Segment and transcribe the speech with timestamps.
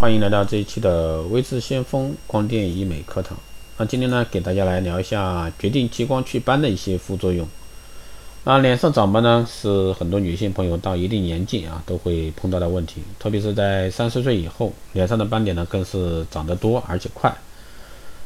[0.00, 3.36] 欢迎来到这一期的微智先锋光电医美课堂。
[3.76, 7.46] 那今天呢，给大家来聊一下决定激光祛斑的一些副作用。
[8.44, 17.30] 那脸上长斑呢，是很多女性朋友到一定年纪啊都会碰到的问题，特别是在三十岁以后，脸上的斑点呢更是长得多而且快。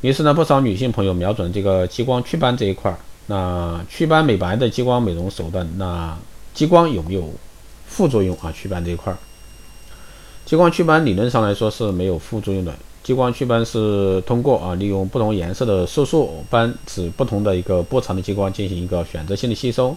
[0.00, 2.98] 于是呢，不少女性朋友瞄准这个激光祛斑这一块儿，
[3.28, 6.18] 那祛斑美白的激光美容手段，那
[6.52, 7.32] 激光有没有
[7.86, 8.52] 副作用啊？
[8.52, 9.18] 祛斑这一块儿？
[10.44, 12.74] 激光祛斑理论上来说是没有副作用的。
[13.02, 19.96] 激光祛斑是通过啊利用不同颜色的色素斑指不同的一个波长的激光进行一个选择性的吸收，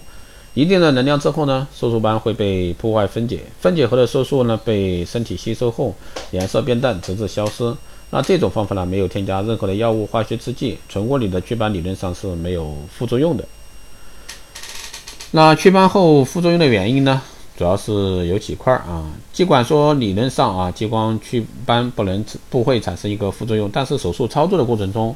[0.54, 5.94] 一定的能量之后呢，色素斑会被破坏分解，分解后的色素呢被身体吸收后
[6.32, 7.76] 颜色变淡直至消失。
[8.12, 13.44] 那这种方法呢没有添加任何的药物、化学制剂，纯物理的祛斑理论上是没有副作用的。
[15.32, 17.22] 那祛斑后副作用的原因呢？
[17.56, 25.16] 主要是有几块啊，尽管说理论上啊，激光祛斑不能不会产生一个副作用，但是手术操作的过程中，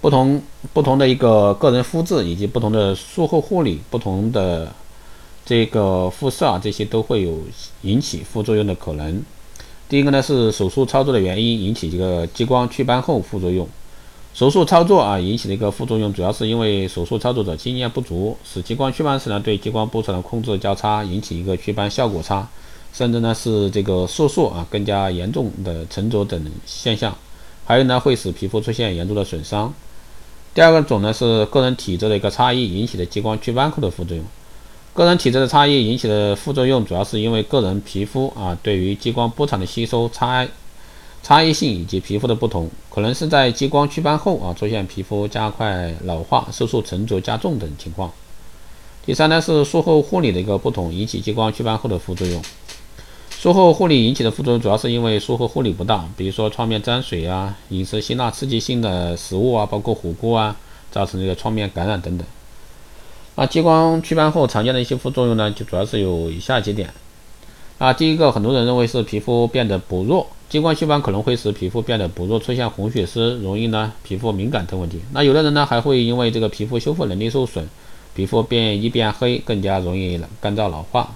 [0.00, 4.72] 不同不同的一个个人肤质以及不同的术后护理、不同的
[5.44, 7.38] 这个肤色啊，这些都会有
[7.82, 9.22] 引起副作用的可能。
[9.88, 13.66] 第一个呢是手术操作的原因引起这个激光祛斑后副作用。
[14.36, 22.46] 手术操作啊引起的一个副作用，主要是因为手术操作者经验不足，使激光祛斑时呢对激光波长的控制较差，引起一个祛斑效果差，
[22.92, 27.16] 甚至呢是这个色素啊更加严重的沉着等现象，
[27.64, 29.72] 还有呢会使皮肤出现严重的损伤。
[30.52, 34.22] 第二个种呢是个人体质的一个差异引起的激光祛斑后的副作用。
[34.92, 40.46] 个人体质的差异引起的副作用，主要是因为个人皮肤啊对于激光波长的吸收差。
[41.26, 48.12] 差异性以及皮肤的不同，可能是在激光祛斑后啊出现皮肤加快老化、色素沉着加重等情况。
[49.04, 52.40] 第三呢是术后护理的一个不同，引起激光祛斑后的副作用。
[53.28, 60.54] 术后护理引起的副作用主要是因为术后护理不当，比如说创面沾水啊、饮食辛辣刺激性的食物啊，包括火锅啊，
[60.92, 62.24] 造成这个创面感染等等。
[63.34, 66.88] 那激光祛斑后常见的一些副作用呢，就主要是有以下几点。
[67.78, 75.00] 啊，第一个，很多人认为是皮肤变得薄弱，激光祛斑可能会使皮肤变得薄弱，出现红血丝，容易呢皮肤敏感等问题。
[75.12, 77.66] 那有的人呢还会因为这个皮肤修复能力受损，
[78.14, 81.10] 皮肤变一变黑，更加容易干燥老化。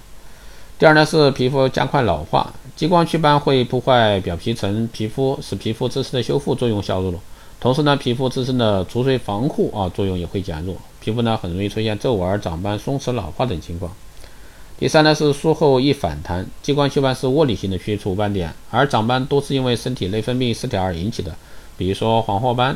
[0.77, 7.19] 第二呢是皮肤加快老化，激光祛斑会破坏表皮层皮肤，使皮肤自身的修复作用削弱了，
[7.59, 13.91] 同时呢皮肤自身的除水防护啊作用也会减弱，皮肤呢很容易出现皱纹、长斑、松弛、老化等情况。
[14.81, 21.35] 第三呢是术后易反弹，激光祛斑是物理性的去除斑点，而长斑多是因为身体内分泌失调而引起的，
[21.77, 22.75] 比如说黄褐斑。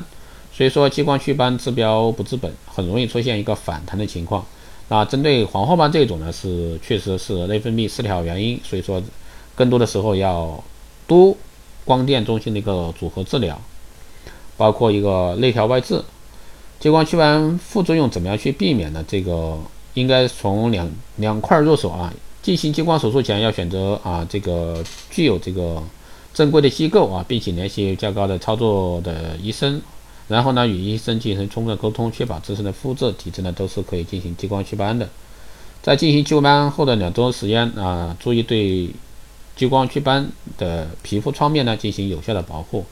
[0.54, 4.46] 所以说激光祛斑治标不治本，很容易出现一个反弹的情况。
[4.90, 9.02] 那针对黄褐斑这种呢，是确实是内分泌失调原因，所以说
[9.56, 10.64] 更多的时候要
[11.08, 11.36] 多
[11.86, 13.60] 光电中心的一个组合治疗，
[14.56, 16.04] 包括一个内调外治。
[16.80, 19.04] 激光祛斑副作用怎么样去避免呢？
[19.08, 19.58] 这个。
[19.96, 22.14] 应该从两两块入手啊。
[22.44, 25.82] 进行激光手术前要选择啊这个具有这个
[26.32, 29.82] 正规的机构啊，并且联系较高的操作的医生，
[30.28, 35.10] 然后呢与医生进行充分沟通，确保自身的肤质体质呢都是可以进行激光祛斑的。
[35.82, 38.92] 在进行祛斑后的两周时间啊，注意对
[39.56, 40.30] 激光祛斑
[40.60, 42.86] 的皮肤创面呢进行有效的保护。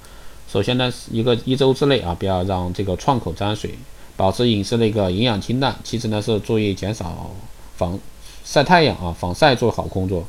[0.51, 3.75] 首先呢，一个一周之内啊，不要让这个创口沾水。
[4.15, 7.31] 保持饮食的一个营养清淡，其次呢是注意减少
[7.75, 7.99] 防
[8.45, 10.23] 晒太阳啊，防晒做好工作，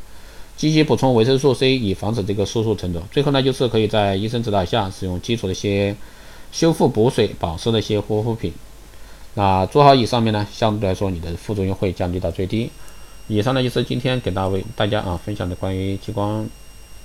[0.57, 3.03] 积极补充维生素 C 以防止这个色素沉着。
[3.13, 5.95] 最后呢就是可以在医生指导下使用基础的一些
[6.51, 8.53] 修复补水保湿的一些护肤品。
[9.35, 12.71] 那做好以上面呢，相对来说你的副作用会降低到最低。
[13.27, 16.49] 以上呢就是今天给大位大家啊分享的关于激光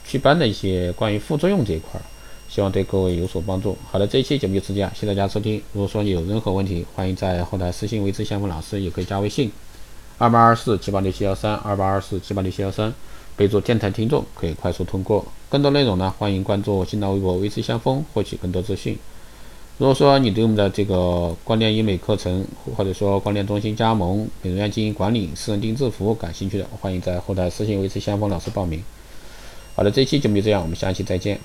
[0.05, 2.03] 祛斑的一些关于副作用这一块儿。
[2.49, 3.77] 希望对各位有所帮助。
[3.91, 5.61] 好的，这一期节目就是这样，谢谢大家收听。
[5.71, 9.51] 如果说你有任何问题，欢迎在后台私信维持相锋老师，也可以加微信
[10.17, 12.93] 二八二四七八六七幺三二八二四七八六七幺三，
[13.37, 15.25] 备注电台听众，可以快速通过。
[15.47, 18.97] 更多内容呢，欢迎关注新浪微博维持相锋，获取更多资讯。
[19.77, 28.83] 如果说你对我们的这个光电医美课程，或者说光电中心加盟、美容院经营管理、私人定制服务感兴趣的，欢迎在后台私信维持相锋老师报名。
[29.75, 31.39] 好的，这一期节目就这样，我们下期再见。